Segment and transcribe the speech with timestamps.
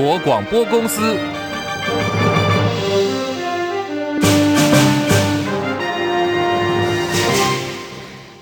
[0.00, 1.39] 国广播公司。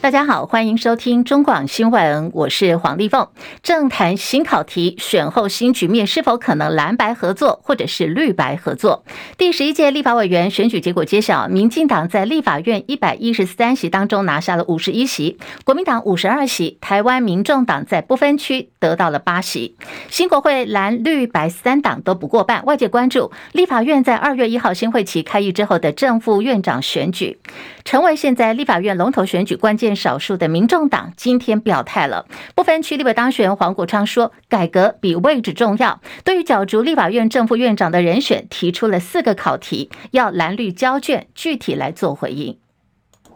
[0.09, 3.29] 大家好，欢迎收听中广新闻，我是黄丽凤。
[3.63, 9.05] 政坛新考题，选后新局面是否可能蓝白合作，或者是绿白合作？
[9.37, 19.77] 第十一届立法委员选举结果揭晓，民进党在立法院一百一十三席当中拿下了五十一席，国民党五十二席，台湾民众党在不分区得到了八席。
[20.09, 27.39] 新国会蓝绿白三党都不过半，外界关注立法院在二月一号新会期开议之后的正副院长选举，
[27.85, 29.98] 成为现在立法院龙头选举关键。
[29.99, 36.01] 少数的民众党今天表态了，不分区立委当选黄国昌说，改革比位置重要。
[36.25, 42.57] 对于角逐立法院正副院长的人选，提出了四个考题，要蓝绿交卷，具体来做回应。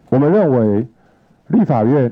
[0.09, 0.87] 我们认为，
[1.49, 2.11] 立法院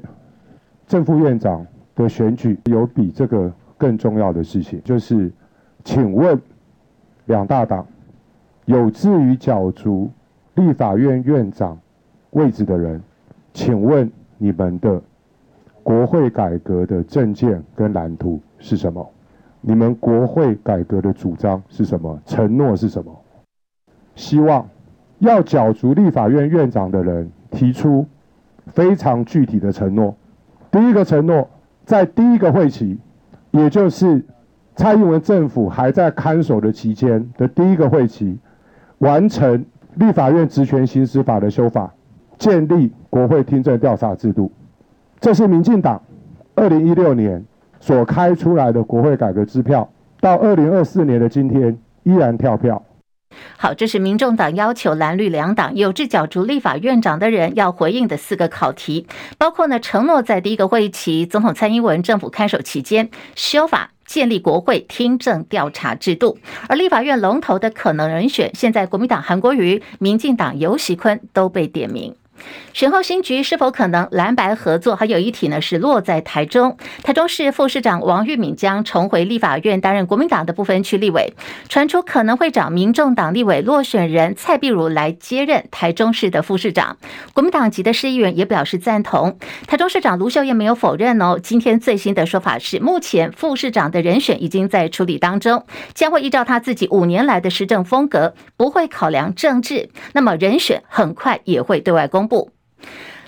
[0.87, 1.65] 正副院长
[1.95, 5.33] 的选举有比这个更重要的事情，就是，
[5.85, 6.39] 请问
[7.27, 7.87] 两大党
[8.65, 10.11] 有志于角逐
[10.55, 11.79] 立法院院长
[12.31, 13.01] 位置的人，
[13.55, 14.11] 请问。
[14.43, 15.03] 你们的
[15.83, 19.07] 国会改革的政见跟蓝图是什么？
[19.61, 22.19] 你们国会改革的主张是什么？
[22.25, 23.15] 承诺是什么？
[24.15, 24.67] 希望
[25.19, 28.07] 要角逐立法院院长的人提出
[28.69, 30.17] 非常具体的承诺。
[30.71, 31.51] 第一个承诺，
[31.85, 32.99] 在第一个会期，
[33.51, 34.25] 也就是
[34.75, 38.39] 蔡英文政府还在看守的期间的第一个会期，
[38.97, 41.93] 完成立法院职权行使法的修法。
[42.41, 44.51] 建立国会听证调查制度，
[45.21, 46.03] 这是民进党
[46.55, 47.45] 二零一六年
[47.81, 49.89] 所开出来的国会改革支票，
[50.21, 52.83] 到二零二四年的今天依然跳票。
[53.59, 63.91] 好，这是民众党要求蓝绿两党有志角逐立法院长的人要回应的四个考题，包括呢承诺在第一个会期总统蔡英文政府看守期间修法。
[64.07, 66.37] 建立国会听证调查制度，
[66.69, 72.17] 而立法院龙头的可能人选，现在国民党韩国瑜、民进党游锡堃都被点名。
[72.73, 74.95] 选后新局是否可能蓝白合作？
[74.95, 76.77] 还有一题呢，是落在台中。
[77.03, 81.35] 台中市副市长王玉敏将重回立法院担任国民党的部分区立委，
[81.69, 86.97] 传出可能会找民众党立委落选人蔡壁如来接任台中市的副市长。
[87.35, 89.37] 国民党籍的市议员也表示赞同。
[89.67, 91.41] 台中市长卢秀燕没有否认哦。
[91.43, 99.91] 今天最新的说法是，目前副市长的人选已经在处理当中，将会依照他自己五年来的施政风格，不会考量政治。
[100.13, 102.30] 那么人选很快也会对外公。
[102.31, 102.53] 不，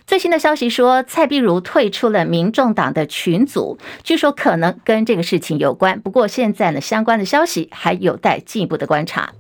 [0.07, 6.01] 最新的消息说，蔡壁如退出了民众党的群组，据说可能跟这个事情有关。
[6.01, 9.33] 不过现在呢，相关的消息还有待进一步的观察。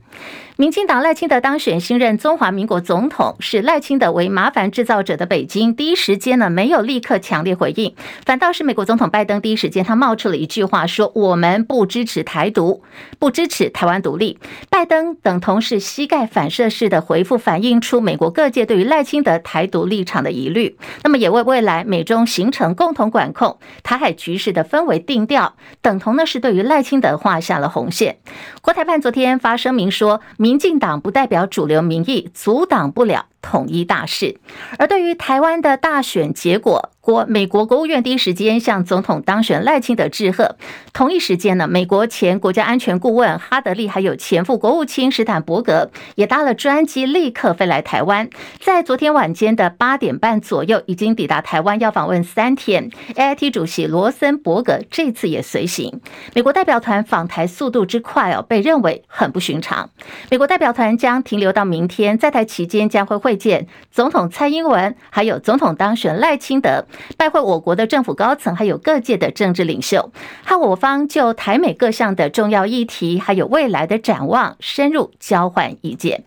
[0.56, 12.82] 民进党赖清德当选新任中华民国总统，视赖清德为麻烦制造者的北京，第一时间呢没有立刻强烈回应，反倒是美国总统拜登第一时间他冒出了一句话说：“我们不支持台独，
[13.18, 14.38] 不支持台湾独立。”
[14.70, 28.18] 拜登等同是膝盖反射式的回复，反映出美国各界对于赖清德台独立场的疑虑，那么也为未来美中形成共同管控台海局势的氛围定调，等同呢是对于赖清德画下了红线。
[28.60, 30.01] 国台办昨天发声明说。
[30.02, 34.38] 说民进党不代表主流民意，阻挡不了统一大势。
[34.78, 40.56] 而对于台湾的大选结果，国美国国务院第一时间向总统当选赖清德致贺。
[40.92, 48.30] 同一时间呢，美国前国家安全顾问哈德利还有前副国务卿史坦伯格也搭了专机，立刻飞来台湾。
[48.60, 52.90] 在昨天晚间的八点半左右，已经抵达台湾，要访问三天。
[53.16, 56.00] AIT 主席罗森伯格这次也随行。
[56.34, 59.90] 美国代表团访台速度之快哦，被认为很不寻常。
[60.30, 66.86] 美国代表团将停留到明天，在台期间将会会见总统蔡英文，还有总统当选赖清德。
[67.16, 70.12] 拜会我国的政府高层，还有各界的政治领袖，
[70.44, 76.24] 和我方就台美各项的重要议题，还有未来的展望，深入交换意见。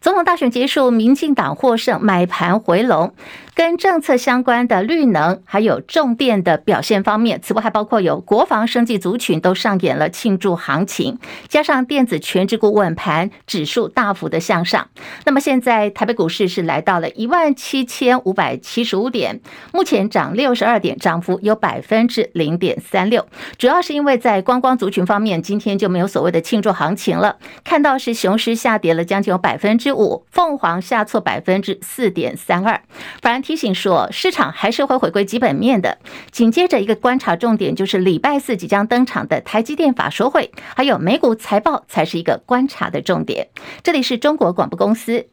[0.00, 3.12] 总统大选结束，民进党获胜，买盘回笼。
[3.54, 11.18] 跟政策相关的绿能还有重电的表现方面，此外还包括有国防、生技族群都上演了庆祝行情，
[11.48, 14.88] 加上电子权值股稳盘，指数大幅的向上。
[15.24, 19.40] 那么现在台北股市是来到了一万七千五百七十五点，
[19.72, 23.26] 目前涨六十二点，涨幅有百分之零点三六。
[23.58, 32.80] 主要是因为在观光族群方面，今天就没有所谓的庆祝行情了，看到是雄狮下跌了将近有百分之五，凤凰下挫百分之四点三二，
[33.20, 33.39] 反。
[33.42, 35.98] 提醒说，市场还是会回归基本面的。
[36.30, 43.48] 紧接着一个观察重点就是礼拜四即将登场的台积电法说会，还有美股财报才是一个观察的重点。
[43.82, 45.28] 这里是中国广播公司。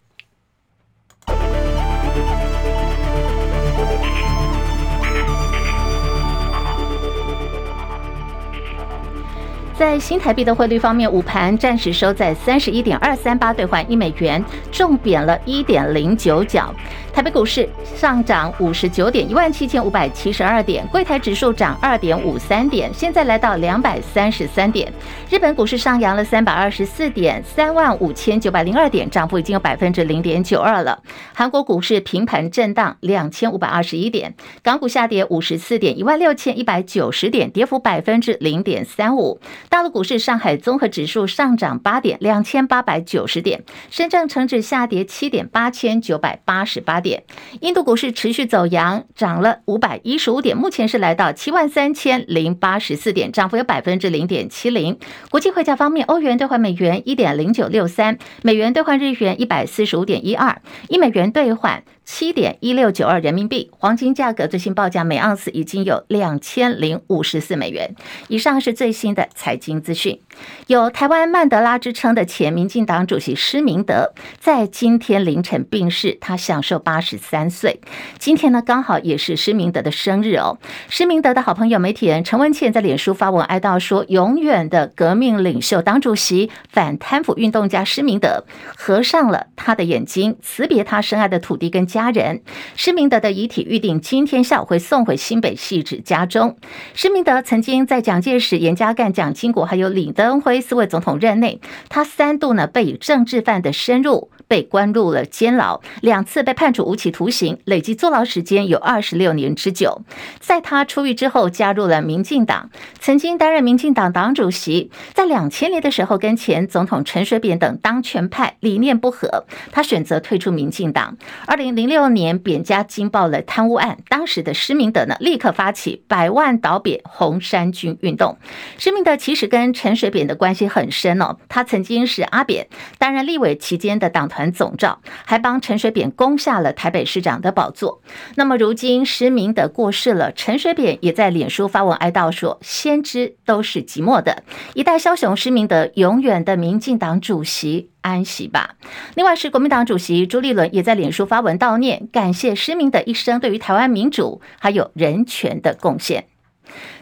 [9.78, 16.74] 在新台币的汇率方面，午盘暂时收在三十一点二三八兑换一美元，重贬了一点零九角。
[17.14, 20.86] 台北股市上涨五十九点，一万七千五百七十二点。
[20.88, 24.92] 柜台指数涨二点五三点，现在来到两百三十三点。
[25.30, 31.00] 日本股市上扬了三百二十四点，三万五千九百零二点，涨幅已经有百分之零点九二了。
[31.36, 34.34] 韩国股市平盘震荡两千五百二十一点，
[34.64, 39.40] 港股下跌五十四点，一万六千一百九十点，跌幅百分之零点三五。
[39.70, 43.60] 大陆股市，上海综合指数上涨八点，两千八百九十点；
[43.90, 47.24] 深圳成指下跌七点，八千九百八十八点。
[47.62, 54.98] 印度股市持续走阳，涨了五百一十五点，目前是来到七万三千零八十四点，涨幅有百分之零点七零。
[55.30, 61.84] 国际汇价方面，欧元兑换美元一点零九六三，美元兑换日元一百四十五点一二，一美元兑换。
[62.10, 67.94] 七点一六九二人民币，黄金价格最新报价每盎司已经有两千零五十四美元。
[68.30, 70.20] 以上是最新的财经资讯。
[70.68, 77.80] 有台湾曼德拉之称的前民进党主席施明德，在今天凌晨病逝，他享寿八十三岁。
[78.20, 80.58] 今天呢，刚好也是施明德的生日哦。
[80.90, 88.44] 施明德的好朋友媒体人陈文茜在脸书发文哀悼说：“永远的革命领袖、党主席、反贪腐运动家施明德，
[88.76, 92.42] 合上了他的眼睛，辞别他深爱的土地跟家。”人
[92.76, 96.58] 施明德的遗体预定今天下午会送回新北汐止家中。
[96.94, 104.30] 施明德曾经在蒋介石、严家淦、蒋经英国还有李登辉四位总统任内，他三度呢被以政治犯的深入。
[104.50, 110.04] 被关入了监牢，两次被判处无期徒刑，累计坐牢时间有二十六年之久。
[110.40, 114.90] 在他出狱之后，加入了民进党，曾经担任民进党党主席。
[115.14, 121.18] 在两千年的时候，跟前总统陈水扁等当权派理念不合，他选择退出民进党。
[121.46, 128.38] 二零零六年，扁家惊爆了贪污案，当时的施明德呢，立刻发起百万倒扁红衫军运动。
[128.78, 132.68] 施明德其实是跟陈水扁的关系很深哦，他曾经是阿扁
[132.98, 134.48] 担任立委期间的党团。
[134.58, 138.02] 总召，还帮陈水扁攻下了台北市长的宝座。
[138.36, 144.42] 那么如今施明德过世了，陈水扁也在脸书发文哀悼说：“先知都是寂寞的，
[144.74, 148.76] 一代枭雄施明德，永远的民进党主席安息吧。”
[149.14, 156.26] 另外是国民党主席朱立伦也在脸书发文悼念，感谢施明德一生对于台湾民主还有人权的贡献。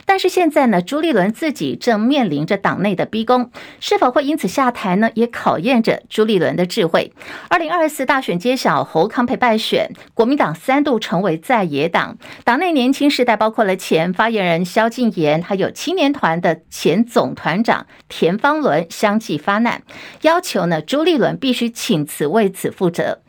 [0.05, 5.09] 但是现在呢，朱立伦自己正面临着党内的逼宫，是否会因此下台呢？
[5.15, 7.11] 也考验着朱立伦的智慧。
[7.49, 19.81] 二零二四大选揭晓，侯康培败选，国民党三度成为在野党，党内年轻世代包括了前发言人萧敬言，还有青年团的前总团长田方伦相继发难，
[20.21, 23.21] 要求呢朱立伦必须请辞为此负责。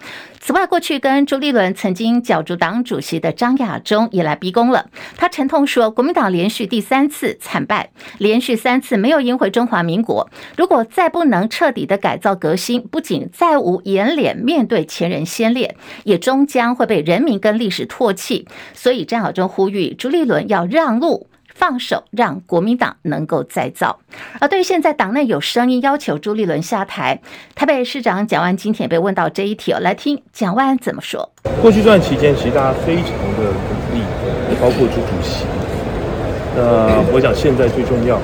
[0.47, 4.87] 此外，过去跟朱立伦曾经角逐党主席的张亚中也来逼宫了。
[5.17, 10.31] 他沉痛说：“国民党连续第三次惨败，连续三次没有赢回中华民国。
[10.57, 18.47] 如果再不能彻底的改造革新，不仅再无颜脸面对前人先烈，也终将会被人民跟历史唾弃。
[18.73, 21.27] 所以，张亚中呼吁朱立伦要让路。”
[21.57, 23.99] 放手，让国民党能够再造。
[24.39, 27.19] 而对于现在党内有声音要求朱立伦下台，
[27.55, 31.33] 台北市长蒋万今天也被问到这一题哦，来听蒋万怎么说。
[31.63, 33.09] 过去这段期间，其实大家非常
[33.41, 34.05] 的努力，
[34.51, 35.47] 也包括朱主席。
[36.55, 38.21] 那我想现在最重要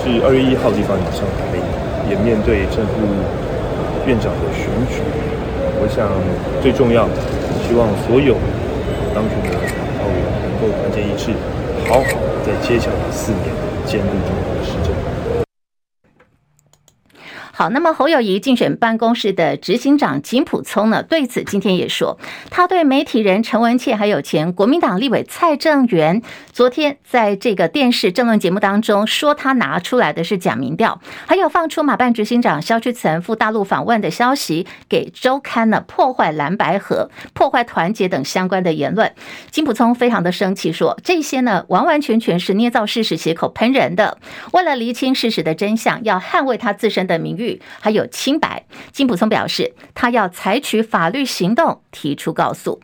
[0.00, 1.60] 是二月一号地方要上台，
[2.08, 3.04] 也面对政府
[4.06, 5.04] 院长的选举。
[5.82, 6.08] 我想
[6.62, 7.04] 最重要，
[7.68, 8.36] 希望所有
[9.14, 9.56] 当选的
[10.00, 11.32] 党员能够团结一致。
[11.90, 12.04] 好好
[12.46, 13.46] 在接下来四年
[13.84, 14.99] 监督中国的时间。
[17.60, 26.22] 好，那么侯友谊竞选办公室的执行长金普聪呢，对此今天也说，他对媒体人陈文茜还有前国民党立委蔡正元，
[26.54, 39.12] 昨天在这个电视政论节目当中说，他拿出来的是假民调，还有放出马办执行长萧旭岑赴大陆访问的消息，给周刊呢破坏蓝白合、破坏团结等相关的言论。
[39.50, 44.16] 金普聪非常的生气，说这些呢完完全全是捏造事实、血口喷人的，
[44.54, 47.49] 为了厘清事实的真相，要捍卫他自身的名誉。
[47.80, 52.80] 还有清白，金普聪表示，他要采取法律行动，提出告诉。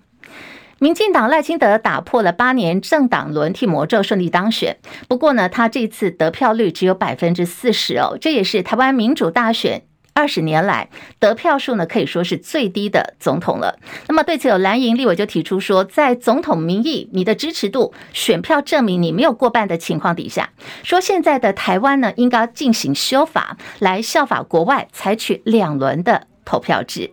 [0.79, 4.77] 民进党赖清德打破了八年政党轮替魔咒，顺利当选。
[5.09, 9.83] 不过呢，他这次得票率只有百分之四十哦，这也是台湾民主大选。
[10.17, 13.79] 二十年来得票数呢，可以说是最低的总统了。
[14.09, 20.49] 那么对此，有蓝营立委就提出说，在总统民意、你的支持度、选票证明你没有过半的情况底下，
[20.83, 27.13] 说现在的台湾呢，应该进行修法，来效法国外，采取两轮的投票制。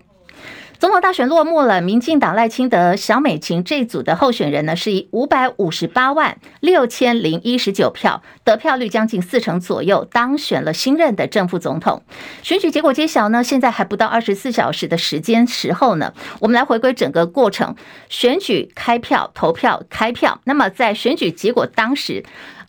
[0.84, 12.04] 总统大选落幕了，民进党赖清德、小美琴这组的候选人呢，是以五百五十八万六千零一十九票，得票率将近四成左右，当选了新任的正副总统。
[12.42, 17.74] 选举结果揭晓呢，现在还不到二十四小时的时间时候呢，我们来回归整个过程：
[18.10, 20.42] 选举开票、投票、开票。
[20.44, 22.26] 那么在选举结果当时。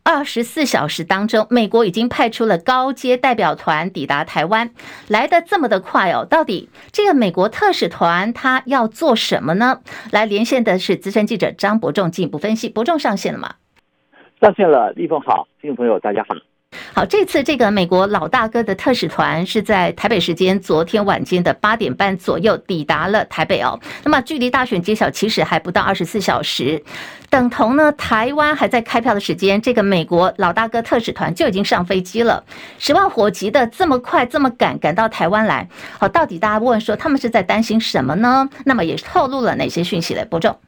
[0.06, 4.70] 二十四小时当中，美国已经派出了高阶代表团抵达台湾，
[5.08, 6.26] 来的这么的快哦。
[6.28, 9.80] 到底这个美国特使团他要做什么呢？
[10.12, 12.68] 来连线的是资深记者张伯仲，进一步分析。
[12.68, 13.54] 伯仲上线了吗？
[14.42, 16.34] 上线了，立峰好，听众朋友大家好。
[16.92, 23.78] 好，这次这个美国老大哥的特使团是在台北时间昨天晚间的八点半左右抵达了台北哦。
[24.04, 26.82] 那么距离大选揭晓其实还不到二十四小时，
[27.30, 32.44] 等同呢台湾还在开票的时间，这个美国老大哥特使团就已经上飞机了，
[32.78, 35.68] 十万火急的这么快这么赶赶到台湾来。
[35.98, 38.48] 好，到底大家问说他们是在担心什么呢？
[38.64, 40.24] 那么也透露了哪些讯息来？
[40.24, 40.58] 伯仲。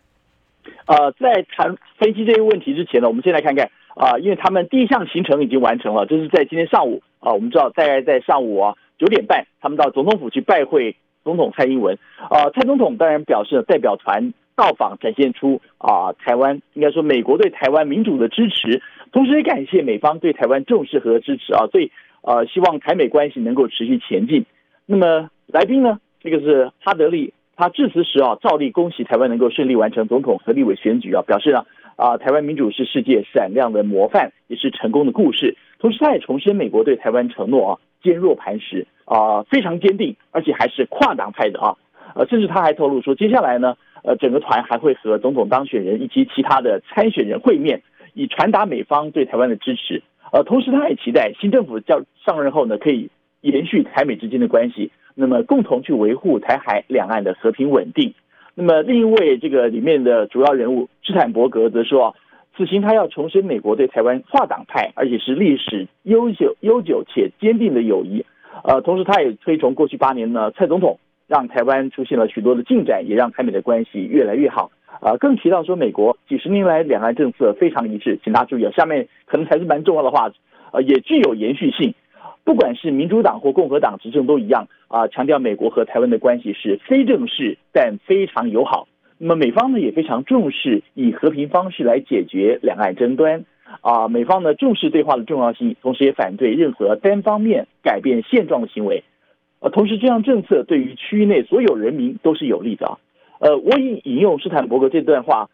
[0.86, 3.68] 呃，在谈飞机这个问题之前呢，我们先来看看。
[3.96, 11.98] 啊、因为他们第一项行程已经完成了，这是在今天上午啊、我们知道大概在上午啊九点半，他们到总统府去拜会总统蔡英文。
[12.28, 24.44] 啊、蔡总统当然表示代表团到访，展现出啊、台湾应该说美国对台湾民主的支持，同时也感谢美方对台湾重视和支持啊，所以呃希望台美关系能够持续前进。
[24.84, 31.64] 那么来宾呢，这个是哈德利，他致辞时啊，照例恭喜台湾能够顺利完成总统和立委选举啊，表示呢。
[31.96, 35.56] 啊台湾民主是世界闪亮的模范，也是成功的故事。
[35.78, 41.76] 同时，他也重申美国对台湾承诺啊，坚若磐石啊，非常坚定，而且还是跨党派的啊。
[42.14, 47.82] 呃，甚至他还透露说，接下来呢，呃，整个团还会和总统当选人以及其他的参选人会面，
[48.14, 50.02] 以传达美方对台湾的支持。
[50.32, 53.10] 呃，同时他也期待新政府叫上任后呢，可以
[53.42, 58.14] 延续台美之间的关系，那么共同去维护台海两岸的和平稳定。
[58.58, 62.16] 那么另一位这个里面的主要人物斯坦伯格则说，
[62.56, 68.24] 此行他要重申美国对台湾跨党派，而且是历史悠久、悠久且坚定的友谊。
[68.64, 74.70] 呃，同时他也推崇过去八年呢，蔡总统让台湾出现了许多的进展，也让台美的关系越来越好。
[75.02, 80.32] 呃，更提到说，美国几十年来两岸政策非常一致，请大家注意啊，下面可能才是蛮重要的话，
[80.72, 81.92] 呃，也具有延续性。
[82.46, 88.86] 不管是民主党或共和党执政都一样啊，强调美国和台湾的关系是非正式但非常友好。
[89.18, 93.44] 那么美方呢也非常重视以和平方式来解决两岸争端
[93.80, 94.06] 啊。
[94.06, 99.02] 美方呢重视对话的重要性，同时也反对任何单方面改变现状的行为。
[99.58, 102.98] 呃，同时这项政策对于区域内所有人民都是有利的。
[103.40, 105.50] 呃，我引引用斯坦伯格这段话，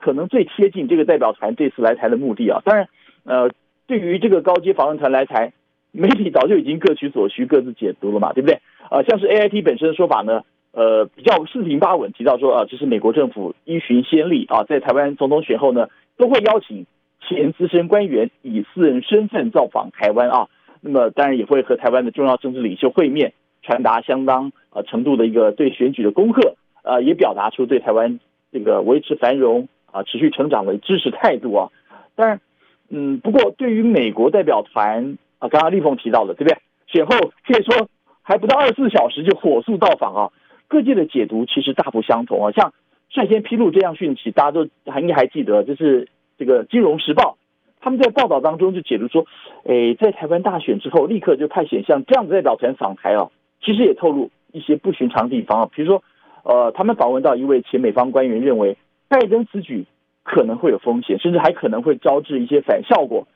[0.00, 2.60] 可能最贴近这个代表团这次来台的目的啊。
[2.64, 2.88] 当然，
[3.22, 3.48] 呃，
[3.86, 5.52] 对于这个高级访问团来台。
[5.92, 8.58] 媒体早就已经各取所需，各自解读了嘛，对不对？
[8.90, 16.86] 呃，像是 AIT 本身的说法呢，呃，比较四平八稳，提到说啊，这是美国政府依循先例啊，在台湾总统选后呢，都会邀请
[17.20, 20.48] 前资深官员以私人身份造访台湾啊。
[20.80, 28.18] 那么当然也会和台湾的重要政治领袖会面，传达相当呃程度的一个对选举的恭贺，呃，也表达出对台湾
[28.50, 31.68] 这个维持繁荣啊、持续成长的支持态度啊。
[32.16, 32.40] 当然，
[32.88, 35.18] 嗯，不过对于美国代表团。
[35.42, 36.56] 啊，刚刚立凤提到的，对不对？
[36.86, 37.88] 选后可以说
[38.22, 40.30] 还不到二十四小时就火速到访啊，
[40.68, 42.52] 各界的解读其实大不相同啊。
[42.52, 42.72] 像
[43.10, 46.08] 率先披露这样讯息，大家都还应该还记得，就是
[46.38, 47.36] 这个《金融时报》，
[47.80, 49.26] 他们在报道当中就解读说，
[49.64, 53.28] 诶，在台湾大选之后，立刻就派选像这样子代表团访台啊，
[53.60, 56.04] 其实也透露一些不寻常地方啊，比如说，
[56.44, 58.76] 呃，他们访问到一位前美方官员认为，
[59.08, 59.86] 拜登此举
[60.22, 63.26] 可能会有风险，甚至还可能会招致一些反效果。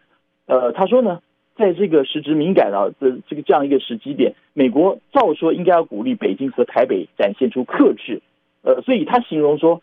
[0.46, 1.20] 呃，他说呢。
[1.56, 8.20] 在这个时值敏感的这这个这样一个时机点，美国照说应该要鼓励北京和台北展现出克制，
[8.62, 9.80] 呃，所以他形容说，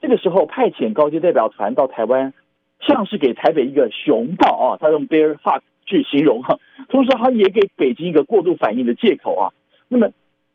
[0.00, 2.34] 这个时候派遣高级代表团到台湾，
[2.80, 9.52] 像是给台北一个熊抱啊，他用 bear hug 去形容哈，同时他也给北京一个过度反应的借口啊。
[9.86, 10.08] 那么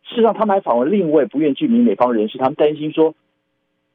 [0.03, 3.15] 事实上，他们还访问另一位不愿具名美方人士，他们担心说，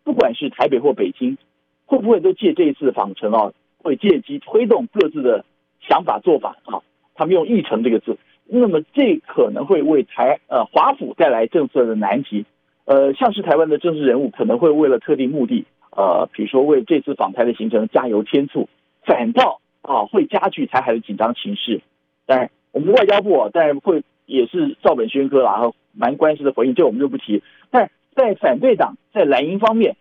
[0.05, 1.37] 不管是台北或北京，
[1.85, 3.53] 会不会都借这一次访程啊，
[3.83, 5.45] 会借机推动各自的。
[5.89, 6.81] 想法做法啊，
[7.15, 12.45] 他们用“议程”这个字，那么这可能会为台呃华府带来政策的难题，
[12.85, 18.69] 呃，像是台湾的政治人物可能会为了特定目的，呃，比如说为这次访台的行程加油添醋，
[19.05, 21.81] 反倒啊会加剧台海的紧张情势。
[22.27, 27.43] 当然，我们外交部啊，当然会也是照本宣科啦，然后蛮关系的回应，这我们就不提。
[27.71, 29.97] 但在反对党在蓝营方面，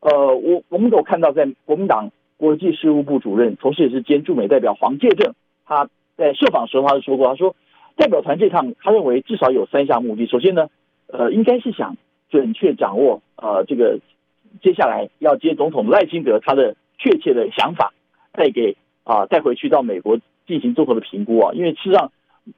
[0.00, 2.10] 呃，我我们都看到在国民党。
[2.36, 5.34] 国际事务部主任，同时也是兼驻美代表黄介正，
[5.66, 7.54] 他在受访时候他就说过，他说
[7.96, 10.26] 代表团这趟，他认为至少有三项目的。
[10.26, 10.68] 首先呢，
[11.06, 11.96] 呃，应该是想
[12.30, 14.00] 准确掌握呃这个
[14.62, 17.92] 接下来要接总统赖清德他的确切的想法，
[18.32, 22.12] 带给啊带回去到美国进行综合的评估啊，因为事实上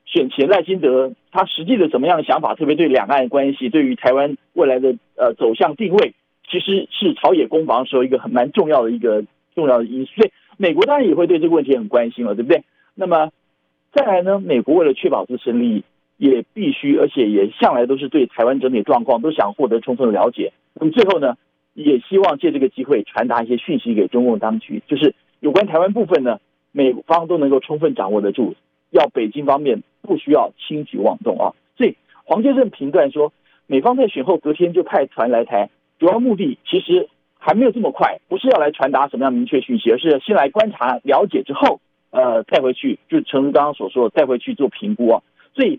[0.05, 6.15] 选前赖清德他实际的什么样的想法，特别对两岸关系，对于台湾未来的呃走向定位，
[6.51, 9.25] 其实是朝野攻防的时候一个很蛮重要的一个
[9.57, 12.63] 重要的因素，所以美国当然也会对这个问题很关心了，对不对？
[12.95, 13.31] 那么
[13.93, 15.85] 再来呢，美国为了确保自身利益。
[16.19, 20.51] 也必须，而且也向来都是对台湾整体状况都想获得充分的了解。
[20.73, 21.37] 那么最后呢，
[21.75, 26.41] 也希望借这个机会传达一些讯息给中共当局，就是有关台湾部分呢，
[26.73, 28.55] 美方都能够充分掌握得住，
[28.89, 31.53] 要北京方面不需要轻举妄动啊。
[31.77, 31.95] 所以
[32.25, 33.35] 黄先生评断说，
[33.67, 37.11] 美方在选后隔天就派船来台，主要目的其实
[37.47, 45.23] 还没有这么快，不是要来传达什么样明确讯息，而是先来观察了解之后，呃，带回去，就诚如刚刚所说的，带回去做评估啊。
[45.55, 45.79] 所以。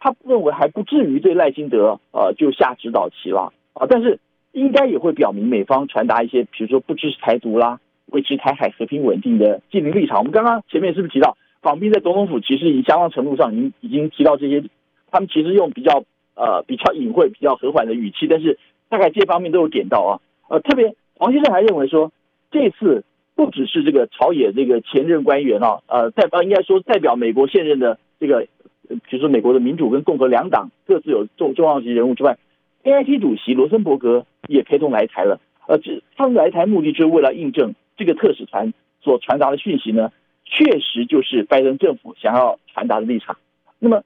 [0.00, 4.20] 他认为还不至于对赖清德呃就下指导棋了啊，但是
[4.52, 10.18] 应该也会表明美方传达一些，比如说不支持台独啦，维持台海和平稳定的既定立场。
[10.18, 14.62] 我们刚刚前面是不是提到访宾在总统府，其实已经相当程度上已经已经提到这些，
[15.10, 16.04] 他们其实用比较
[16.36, 18.56] 呃比较隐晦、比较和缓的语气，但是
[18.88, 20.22] 大概这方面都有点到啊。
[20.48, 22.12] 呃，特别黄先生还认为说，
[22.50, 28.46] 这次不只是这个朝野这个前任官员啊，呃代表应该说代表美国现任的这个。
[28.88, 32.38] 比如说，美国的民主跟共和两党各自有重重要级人物之外
[32.84, 35.42] ，AIT 主席罗森伯格也陪同来台了。
[35.66, 38.72] 呃，这他们来台目的就是为了印证这个特使团
[39.02, 40.10] 所传达的讯息呢，
[40.46, 43.36] 确实就是拜登政府想要传达的立场。
[43.78, 44.04] 那么，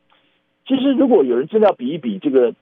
[0.66, 2.52] 其实如果有人真的要比一比这个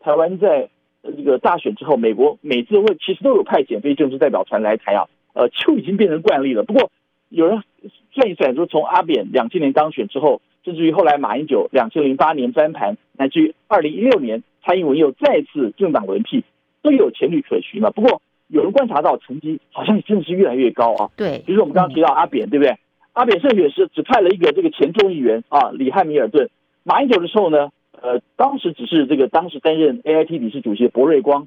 [0.00, 0.70] 台湾在
[1.16, 6.62] 这个大选之后，美国每次会其实都有派遣非政治代表团来台啊，呃，就已经变成惯例了。
[6.62, 6.90] 不过
[7.28, 7.62] 有人
[8.12, 10.40] 算一算说，从阿扁两千年当选之后。
[10.64, 16.42] 甚至于后来马英九两千零八年翻盘，乃至于二零一六年蔡英文又再次政党轮替，
[16.80, 17.90] 都有前例可循了。
[17.90, 21.10] 不过有人观察到成绩好像真的是越来越高啊。
[21.18, 22.74] 对，比如说我们刚刚提到阿扁，对不对？
[23.12, 26.48] 阿扁胜选时只派了一个这个前众议员啊，李汉米尔顿。
[26.82, 27.68] 马英九的时候呢，
[28.02, 31.46] 呃，当时只是这个当时担任 AIT 理事主席的薄瑞光。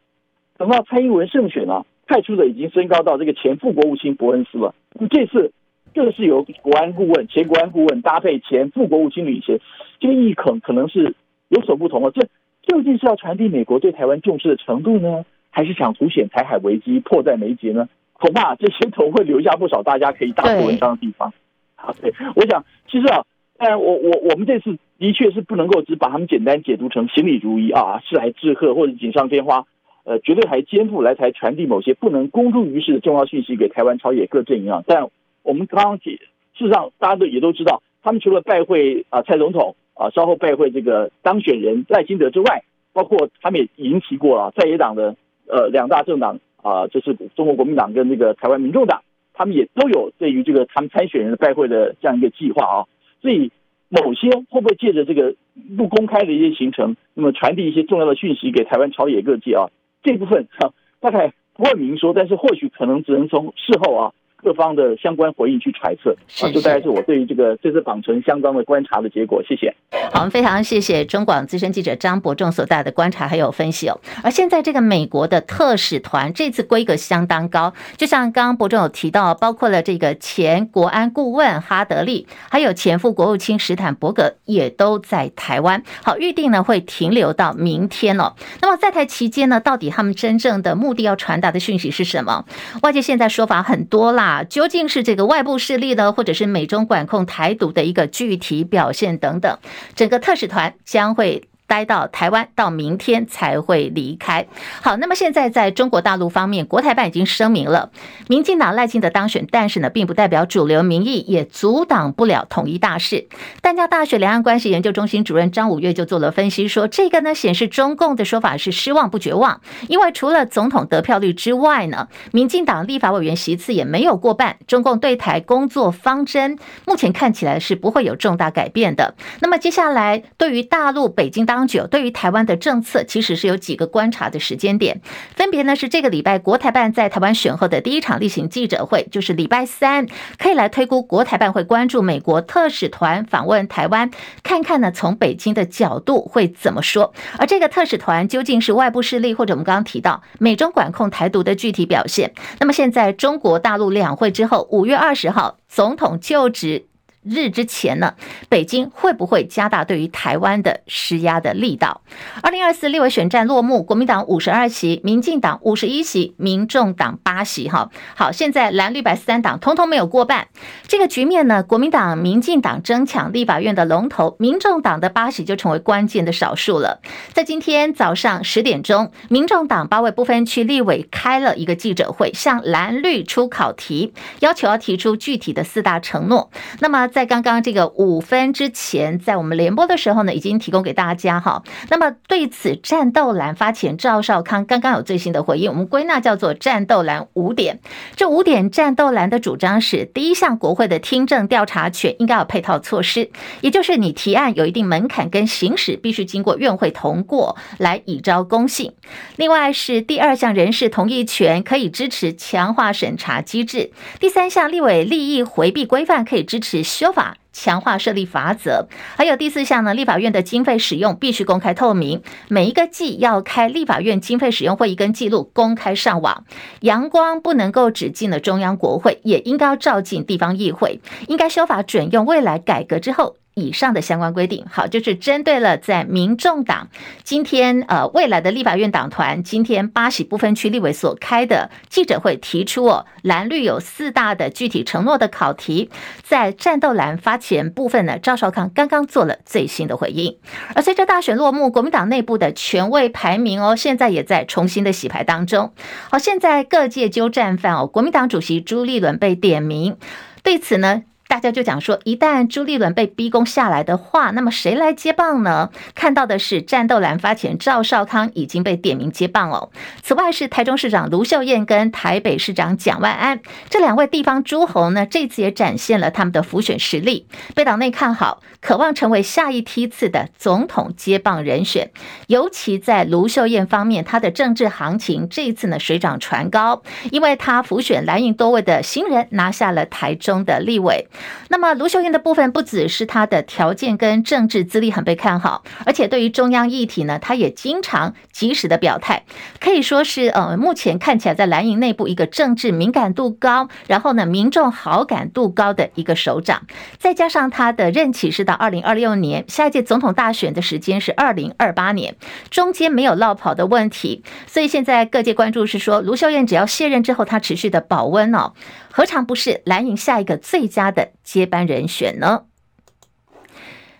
[0.57, 4.73] 等到蔡英文胜选啊，派出的已经升高到这个前副国务卿伯恩斯了。
[4.93, 5.51] 那么这次。
[5.95, 9.59] 更是由国安顾问、前国安顾问搭配前副国务卿领衔，
[9.99, 11.15] 这个意义可可能是
[11.47, 12.11] 有所不同了。
[12.11, 12.27] 这
[12.67, 17.89] 究竟是要传递美国对台湾重视的程度呢，还是想凸显台海危机迫在眉睫呢？
[18.13, 21.33] 恐怕这些头会留下不少大家可以大做文章的地方。
[21.75, 23.23] 好，对，我想其实啊，
[23.57, 29.65] 当然我我我们这次的确是不能够只把他们简单解读成行礼如仪啊，是来致贺或者锦上添花，
[30.05, 35.09] 呃，绝对还肩负来台传递某些不能公诸于世的重要讯息给台湾朝野各阵营啊，但。
[35.43, 36.19] 我们刚刚解，
[36.57, 45.15] 事实上大家都也都知道，他们除了拜会啊蔡总统啊，稍后拜会这个当选人赖清德之外，包括他们也已经提过了，在野党的
[45.47, 52.83] 呃两大政党啊，就是中国国民党跟这个台湾民众党，他们也都有对于这个他们参选人的拜会的这样一个计划啊。
[53.27, 53.51] 所以
[53.89, 55.35] 某些会不会借着这个
[55.75, 59.67] 不公开的一些行程，那么传递一些重要的讯息给台湾朝野各界啊？
[60.01, 64.13] 这部分、啊、大概不会明说，但是或许可能只能从事后啊。
[64.37, 69.41] 各方的相关回应去揣测，啊，就大概是我对于这个这次访程相关的观察的结果。
[69.43, 69.75] 谢谢。
[70.11, 73.99] 好，我们非常谢谢中广资深记者张伯仲所带的观察还有分析哦。
[74.23, 85.81] 而现在这个美国的特使团这次规格相当高，就像刚刚伯仲有提到，包括了这个前国安顾问哈德利，还有前副国务卿史坦伯格也都在台湾。
[86.03, 88.33] 好，预定呢会停留到明天哦。
[88.61, 92.45] 那么在台期间呢，到底他们真正的目的要传达的讯息是什么？
[92.83, 94.26] 外界现在说法很多啦。
[94.27, 99.57] 啊，究竟是这个外部势力呢，或者是美中管控台独的一个具体表现等等，
[99.95, 101.47] 整个特使团将会。
[101.67, 104.47] 待到台湾到明天才会离开。
[104.81, 107.91] 好，那么现在在中国大陆方面，国台办已经声明了，
[108.27, 113.27] 民进党赖清德当选，但是呢，并不代表主流民意，也阻挡不了统一大势。
[113.61, 129.15] 淡江大学两岸关系研究中心主任张五岳就做了分析，说这个呢显示中共的说法是失望不绝望，因为除了总统得票率之外呢，民进党立法委员席次也没有过半，中共对台工作方针目前看起来是不会有重大改变的。
[129.41, 135.01] 那么接下来对于大陆北京当当局对于台湾的政策，其实是有几个观察的时间点，
[135.35, 140.05] 分别呢是这个礼拜国台办在台湾选后的第一场例行记者会，就是礼拜三，
[140.37, 144.11] 可以来推估国台办会关注美国特使团访问台湾，
[144.43, 152.31] 看看呢从北京的角度会怎么说，而这个特使团究竟是外部势力，或者我们刚刚提到美中管控台独的具体表现。
[152.59, 156.85] 那么现在中国大陆两会之后，五月二十号总统就职。
[157.29, 158.15] 日之前呢，
[158.49, 162.01] 北京会不会加大对于台湾的施压的力道？
[162.41, 167.67] 二零二四立委选战落幕，国民党五十二席，民进党五十一席，民众党八席。
[167.69, 170.47] 哈，好，现在蓝绿白三党通通没有过半，
[170.87, 177.01] 这个局面呢，国民党、民进党争抢立法院的龙头，民众党的八席就成为关键的少数了。
[177.33, 186.51] 在今天早上十点钟，民众党八位不分区立委开了一个记者会，向蓝绿出考题，要求要提出具体的四大承诺。
[186.79, 191.63] 那么在刚刚这个五分之前，在我们联播的时候呢，已经提供给大家哈。
[191.89, 197.79] 那么对此，战斗蓝发前赵少康刚刚有最新的回应，我们归纳叫做战斗蓝五点。
[198.15, 208.93] 这五点战斗蓝的主张是：第一项，国会的听证调查权应该有配套措施，也就是你提案有一定门槛跟行使，必须经过院会通过来以昭公信。
[209.37, 213.89] 另外是第二项人事同意权，可以支持强化审查机制。
[214.19, 216.83] 第三项立委利益回避规范，可以支持。
[216.97, 226.43] 修法强化设立法则，还有第四项呢，立法院的经费使用必须公开透明，每一个季要开立法院经费使用会议跟记录公开上网，
[226.79, 233.35] 阳光不能够只进了中央国会，也应该要照进地方议会，应该修法准用未来改革之后。
[233.57, 236.89] 以上的相关规定，好，就是针对了在民众党
[237.23, 245.89] 今天呃未来的立法院党团今天八喜不分区立委所开的记者会提出哦，蓝绿有四大的具体承诺的考题，
[246.21, 250.37] 在战斗蓝发起人部分呢，赵少康刚刚做了最新的回应。
[250.75, 255.73] 而随着大选落幕，国民党内部的权位排名哦，现在也在重新的洗牌当中。
[256.11, 259.97] 好，现在各界揪战犯哦，国民党主席朱立伦被点名，
[260.43, 261.01] 对此呢，
[261.37, 265.69] 大家就讲说，一旦朱立伦被逼宫下来的话，那么谁来接棒呢？
[265.93, 269.69] 看到的是战斗蓝发起人赵少康已经被点名接棒哦。
[270.01, 281.91] 此外是台中市长卢秀燕跟台北市长蒋万安这两位地方诸侯呢，这次也展现了他们的浮选实力，被党内看好，渴望成为下一梯次的总统接棒人选。
[282.25, 291.05] 尤其在卢秀燕方面，他的政治行情这一次呢水涨船高，因为他浮选蓝营多位的新人，拿下了台中的立委。
[291.49, 299.23] 那么卢秀燕的部分不只是她的条件跟政治资历很被看好，而且对于中央议题呢，她也经常及时的表态，
[299.59, 306.63] 可以说是呃目前看起来在蓝营内部一个政治敏感度高，然后呢民众好感度高的一个首长。
[306.97, 312.15] 再加上他的任期是到二零二六年，下一届总统大选的时间是二零二八年，
[312.49, 318.53] 中间没有落跑的问题，所以现在各界关注是说卢秀燕只要卸任之后，她持续的保温哦。
[318.91, 322.43] 何尝不是蓝营下一个最佳的接班人选呢？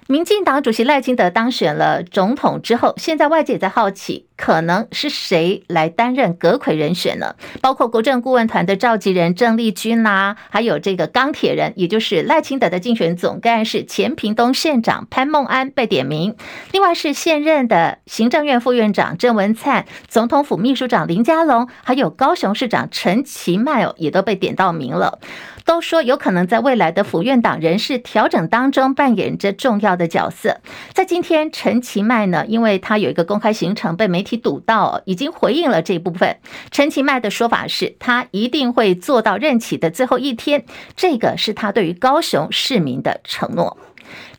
[0.10, 4.26] 民进党主席赖清德当选了总统之后，现在外界也在好奇。
[4.38, 7.36] 可能是谁来担任阁揆人选呢？
[7.60, 16.36] 包括国政顾问团的召集人郑丽君啦、还有这个钢铁人，也就是赖清德的竞选总干事前屏东县长潘孟安被点名。
[16.72, 25.20] 另外是现任的行政院副院长郑文灿、总统府秘书长林佳龙，还有高雄市长陈其迈哦，也都被点到名了。
[25.68, 30.62] 都说有可能在未来的府院党人事调整当中扮演着重要的角色。
[30.94, 34.38] 在今天，陈其迈呢，因为他有一个公开行程被媒体。
[34.48, 36.38] 堵到已经回应了这一部分，
[36.70, 40.64] 陈其迈的说法是他一定会做到任期的最后一天，
[40.96, 43.78] 这个是他对于高雄市民的承诺。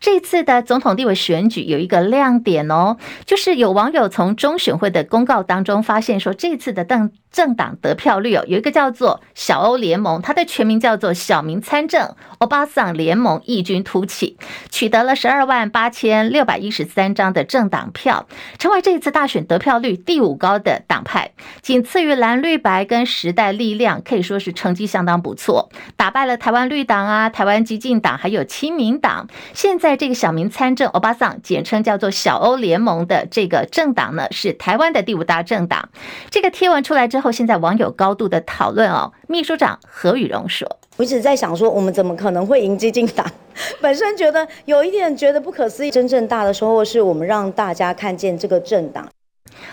[0.01, 7.11] 这次的总统地位选举有一个亮点哦，就是有网友从中选会的公告当中发现说，这次的邓。
[7.39, 14.37] 政党得票率哦，有一个叫做小欧联盟，它的全名叫做小民参政欧巴桑联盟，异军突起，
[14.71, 18.27] 取得了十二万八千六百一十三张的政党票，
[18.59, 21.31] 成为这一次大选得票率第五高的党派，
[21.63, 29.29] 仅次于蓝绿白跟时代力量，可以说是成绩相当不错，打败了台湾绿党啊、台湾激进党还有亲民党。
[29.55, 35.91] 现在这个小民参政欧巴桑，简称叫做小欧联盟的这个政党呢，是台湾的第五大政党。
[36.31, 37.28] 这个贴文出来之后。
[37.31, 39.13] 现在网友高度的讨论哦。
[39.29, 43.27] 秘书长何宇荣说：“我一直在想说，我们怎么可能会赢基进党？
[43.81, 45.91] 本身觉得有一点觉得不可思议。
[45.91, 49.09] 真正大的收获是我们让大家看见这个政党。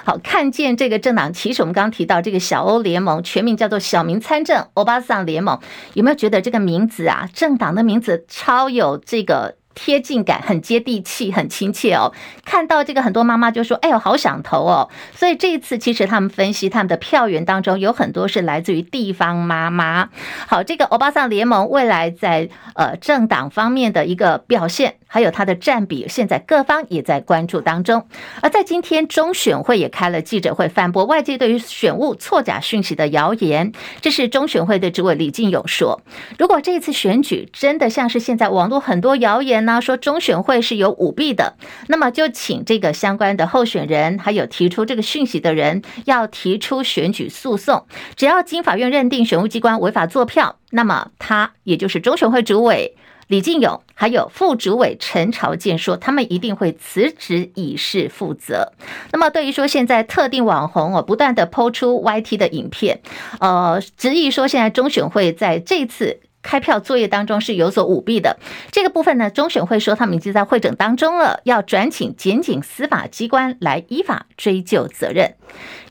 [0.04, 1.32] 好，看见这个政党。
[1.34, 5.60] 其实我们刚刚提到这个小欧联盟，全名叫做小民参政欧巴桑联盟。
[5.94, 12.12] 有没有觉得这个名字啊，政党的名字超有这个？”贴近感很接地气，很亲切哦。
[12.44, 20.10] 看到这个，很多妈妈就说：“哎呦，好想投哦。”所以这一次，其实他们分析他们的票源当中有很多是来自于地方妈妈。
[20.48, 28.08] 好，这个欧巴桑联盟未来在呃政党方面的一个表现，还有它的占比，现在各方也在关注当中。
[28.42, 33.72] 而在今天，中选会也开了记者会，反驳外界对于选务错假讯息的谣言。
[34.02, 36.02] 这是中选会的主委李进勇说
[36.38, 41.56] ：“如果这次选举真的像是现在网络很多谣言呢，说中选会是有舞弊的，
[41.88, 47.86] 那么就请这个相关的候选人，还有提出这个讯息的人，要提出选举诉讼。
[48.16, 58.74] 只要经法院认定选务机关违法作票，那么他也就是中选会主委。”李进勇还有副主委陈朝建说，他们一定会辞职以示负责。
[59.12, 63.02] 那么，对于说现在特定网红哦，不断的抛出 YT 的影片，
[63.40, 68.38] 呃，执意说现在中选会在这次开票作业当中是有所舞弊的，
[68.72, 75.34] 这个部分呢，中选会说他们已经在会诊当中了，要转请检警司法机关来依法追究责任。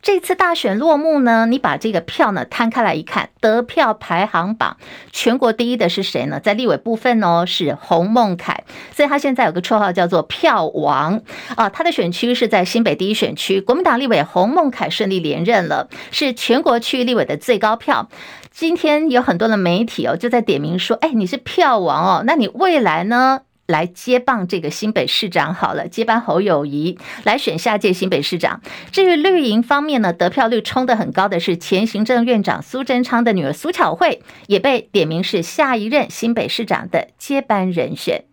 [0.01, 4.77] 这次大选落幕呢，你把这个票呢摊开来一看，得票排行榜
[5.11, 6.39] 全国第一的是谁呢？
[6.39, 8.63] 在立委部分哦，是洪孟楷，
[8.95, 11.21] 所以他现在有个绰号叫做票王
[11.57, 11.69] 啊。
[11.69, 18.09] 他的选区是在新北第一选区，国民党立委洪孟楷顺利连任了，是全国区立委的最高票。
[18.55, 23.41] 今天有很多的媒体哦就在点名说，哎，你是票王哦，那你未来呢？
[23.67, 28.61] 来接棒这个新北市长好了，接班侯友谊来选下届新北市长。
[28.93, 38.25] 至于绿营方面呢，得票率冲得很高的是前行政院长苏贞昌的女儿苏巧慧，也被点名是下一任新北市长的接班人选。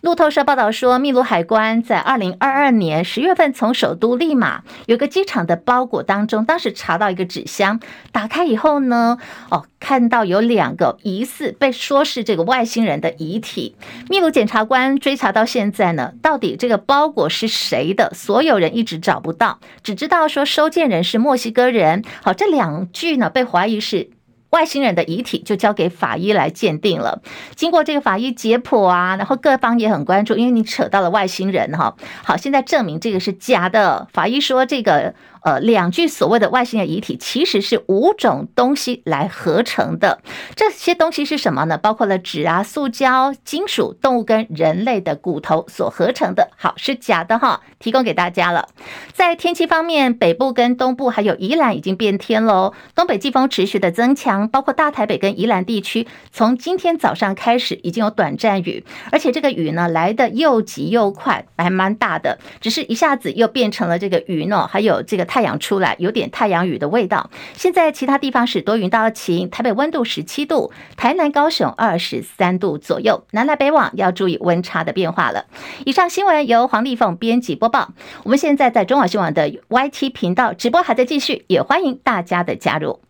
[0.00, 7.80] 路透社报道说，秘鲁海关在二零二二年十月份从首都利马有个机场的包裹当中，当时查到一个纸箱，
[8.12, 9.18] 打开以后呢，
[9.50, 13.74] 哦，看到有两个疑似被说是这个外星人的遗体。
[14.08, 18.12] 秘鲁检察官追查到现在呢，到底这个包裹是谁的？
[18.14, 22.04] 所有人一直找不到，只知道说收件人是墨西哥人。
[22.22, 24.10] 好，这两具呢被怀疑是。
[24.50, 27.22] 外星人的遗体就交给法医来鉴定了。
[27.54, 31.94] 经过这个法医解剖啊，然后各方也很关注，因为你扯到了外星人哈。
[32.24, 34.08] 好，现在证明这个是假的。
[34.12, 35.14] 法医说这个。
[35.40, 40.20] 呃，两具所谓的外星人遗体其实是五种东西来合成的。
[40.56, 41.78] 这些东西是什么呢？
[41.78, 46.50] 包括了纸啊、塑胶、金属、动物跟人类的骨头所合成的。
[46.56, 48.68] 好，是假的哈，提供给大家了。
[49.12, 52.74] 在天气方面，北部跟东部还有宜兰已经变天喽。
[52.96, 62.38] 东北季风持续的增强，包括大台北跟宜兰地区，从今天早上开始已经有短暂雨，而且这个雨呢来的又急又快，还蛮大的。
[62.60, 65.28] 只是一下子又变成了这个云呢，还有这个。
[65.28, 67.30] 太阳出来，有点太阳雨的味道。
[67.52, 73.24] 现在其他地方是多云到晴，台北温度十七度，台南、高雄二十三度左右。
[73.32, 75.44] 南来北往要注意温差的变化了。
[75.84, 77.92] 以上新闻由黄丽凤编辑播报。
[78.24, 83.07] 我们现在在中广新闻网的 YT 频道直播还在继续，也欢迎大家的加入。